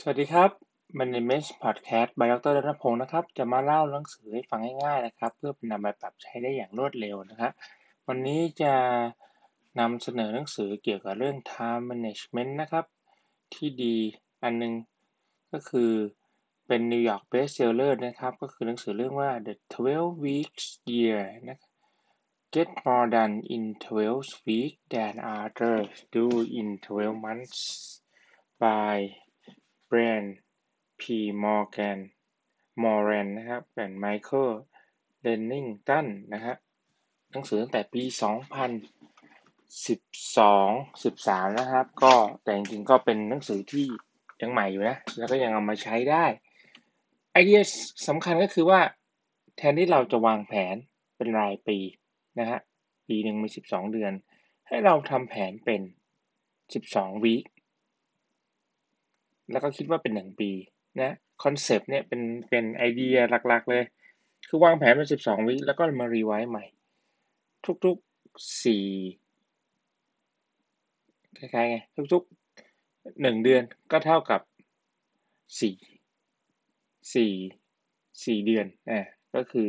[0.00, 0.50] สวัสดีครับ
[0.98, 7.52] มันในเมสพอดแคสต์บายดรรัตนพงศ์นะครับ จะมาเล่าหนังสือให้ฟังง่ายๆนะครับ เพื่อเป็นนำไปปรับใช้ได้อย่างรวดเร็วนะครับ
[8.08, 8.74] วันนี้จะ
[9.78, 12.84] นำเสนอหนังสือเกี่ยวกับเรื่อง time management นะครับ
[13.54, 13.96] ที่ดี
[14.42, 14.72] อันนึง
[15.52, 15.92] ก็คือ
[16.66, 21.58] เป็น New York bestseller นะครับ ก็คือหนังสือเรื่องว่า The 12 Weeks Year นะ
[22.54, 26.26] Get more done in 12 weeks than others do
[26.58, 27.60] in 12 months
[28.64, 28.96] by
[29.88, 30.24] Brian
[31.00, 31.02] P.
[31.42, 31.98] Morgan
[32.82, 34.48] Moran นะครับและไมเคิล
[35.20, 36.54] เลนนิงตันนะฮะ
[37.30, 38.06] หนังสือตั้งแต่ปี 2012
[41.02, 43.86] 13 นะครับ ก็แต่จริงๆก็เป็นหนังสือที่
[44.40, 46.24] ยังใหม่อยู่นะ แล้วก็ยังเอามาใช้ได้
[47.32, 47.60] ไอเดีย
[48.08, 48.80] สำคัญก็คือว่า
[49.56, 50.74] แทนที่เราจะวางแผน
[51.16, 51.78] เป็นรายปี
[52.38, 52.58] นะฮะ
[53.08, 54.12] ปีหนึ่งมี 12 เดือน
[54.68, 55.80] ให้เราทำแผนเป็น
[56.52, 57.44] 12 week
[59.50, 60.50] แล้วก็คิดว่าเป็นหนึ่งปี
[61.00, 61.10] นะ
[61.42, 63.16] concept เนี่ยเป็นเป็นไอเดีย
[63.48, 63.84] หลักๆ เลย
[64.48, 66.64] คือวางแผนเป็นสิบสองวิแล้วก็มา revise ใหม่
[67.84, 68.86] ทุกๆสี่ week
[71.38, 71.76] คล้ายๆไง
[72.12, 73.62] ทุกๆหนึ่งเดือน
[73.92, 74.40] ก็เท่ากับ
[75.60, 75.76] สี่
[77.14, 77.32] สี่
[78.24, 79.00] สี่เดือนอ่า
[79.34, 79.68] ก็คือ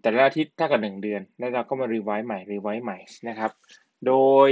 [0.00, 3.50] แต่ละอาทิตย์เท่ากับหนึ่งเดือน แล้วเราก็มารีไวซ์ใหม่รีไวซ์ใหม่นะครับ
[4.06, 4.14] โด
[4.48, 4.50] ย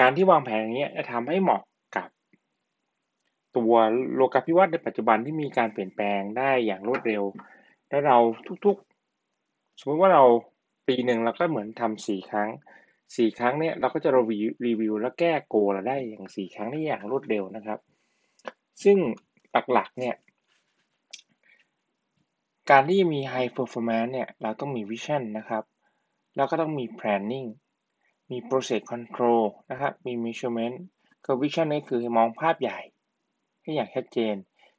[0.00, 1.62] การที่วางแผนอย่างเงี้ยจะทำให้เหมาะ
[3.56, 3.74] ตัว
[4.14, 7.22] โลกาภิวัตน์ในปัจจุบันที่มีการเปลี่ยนแปลงได้อย่างรวดเร็ว
[7.88, 8.18] แล้วเรา
[8.64, 10.24] ทุกๆ สมมติว่าเรา
[10.88, 12.50] ปีหนึ่งเราก็เหมือนทำสี่ครั้ง
[13.16, 17.78] สี่ครั้งเนี่ยเราก็จะรีวิวรีวิวแล้วแก้โกเราได้อย่างสี่ครั้งได้อย่างรวดเร็วนะครับ
[18.82, 18.98] ซึ่ง
[19.72, 20.14] หลักๆเนี่ย
[22.70, 25.64] การที่จะมี high performance เนี่ยเราต้องมี vision นะครับ
[26.36, 27.48] แล้วก็ต้องมี planning
[28.30, 30.76] มี process control นะครับ มี measurement
[31.24, 32.80] ก็ vision นี่คือมองภาพใหญ่
[33.64, 34.34] ให้อย่างชัดเจน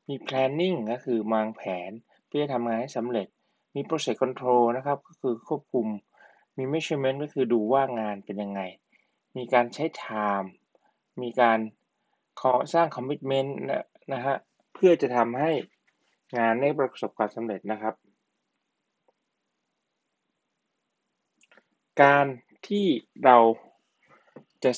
[0.09, 1.91] มี planning ก็คือวางแผน
[2.27, 3.27] เพื่อทำงานให้สำเร็จ
[3.75, 5.87] มี process control นะครับ ก็คือควบคุม
[6.57, 8.61] มี measurement ก็คือดูว่างานเป็นยังไง
[9.37, 10.47] มีการใช้ time
[11.21, 11.59] มีการ
[12.41, 14.35] ขอสร้าง commitment นะนะฮะ
[14.73, 15.51] เพื่อจะทำให้
[16.37, 17.95] งานได้ประสบความสำเร็จนะครับ
[22.01, 22.25] การ
[22.67, 22.87] ที่
[23.25, 23.37] เรา
[24.63, 24.71] จะ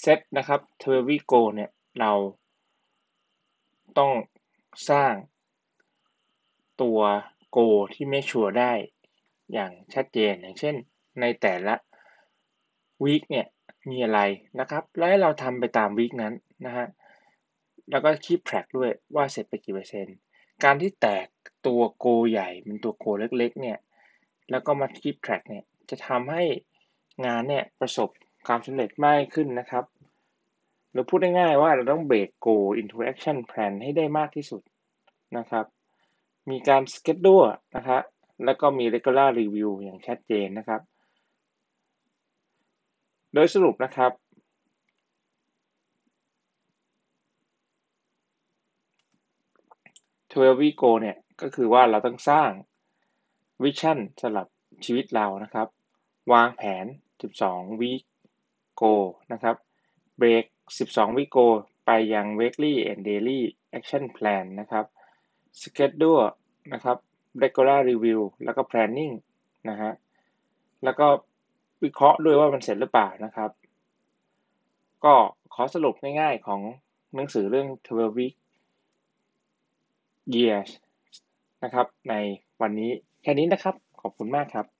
[0.00, 1.70] เซตนะครับ twelve week goal เนี่ย
[2.00, 2.12] เรา
[3.98, 4.12] ต้อง
[4.90, 5.14] สร้าง
[6.82, 7.00] ตัว
[7.50, 7.58] goal
[7.94, 8.72] ที่ measure ได้
[9.52, 10.74] อย่างชัดเจน อย่างเช่น
[11.20, 11.74] ในแต่ละ
[13.04, 13.46] วีคเนี่ย
[13.90, 14.20] มีอะไร
[14.60, 16.34] นะครับ แล้วให้เราทำไปตามวีคนั้น
[16.66, 16.86] นะฮะ
[17.90, 20.16] แล้วก็คีบแทร็กด้วยว่าเสร็จไปกี่เปอร์เซ็นต์
[20.64, 21.26] การที่แตก
[21.66, 23.78] ตัวโกใหญ่เป็นตัวโกเล็กๆเนี่ย
[24.50, 26.44] แล้วก็มาคีบแทร็กเนี่ยจะทำให้
[27.26, 28.08] งานเนี่ยประสบ
[28.46, 29.84] ความสำเร็จมากขึ้นนะครับ
[30.92, 34.62] หรือพูดง่ายๆว่าเราต้องเบรก go into action plan ให้ได้มากที่สุด
[35.38, 35.64] นะครับ
[36.50, 37.44] มีการ schedule
[37.76, 38.02] นะครับ
[38.44, 40.80] แล้วก็มี regular review อย่างชัดเจนนะครับ
[43.34, 44.12] โดยสรุปนะครับ
[50.32, 52.50] 12 week goal เนี่ย ก็คือว่าเราต้องสร้าง
[53.62, 54.46] วิชั่นสำหรับ
[54.84, 55.68] ชีวิตเรานะครับ
[56.32, 56.84] วางแผน
[57.32, 58.04] 12 week
[58.80, 59.56] goal นะครับ
[60.68, 61.36] เบรก12วิโก
[61.86, 63.40] ไปยัง weekly and daily
[63.78, 64.84] action plan นะครับ
[65.62, 66.22] schedule
[66.72, 66.96] นะครับ
[67.42, 69.14] regular review แล้วก็ planning
[69.68, 69.92] นะฮะ
[70.84, 71.06] แล้วก็
[71.82, 73.50] วิเคราะห์ด้วยว่ามันเสร็จหรือเปล่านะครับ
[75.04, 75.14] ก็
[75.54, 76.60] ขอสรุปง่ายๆของ
[77.14, 78.34] หนังสือเรื่อง 12 week
[80.34, 80.70] years
[81.64, 82.14] นะครับ ใน
[82.60, 82.90] วันนี้
[83.22, 84.77] แค่นี้นะครับ ขอบคุณมากครับ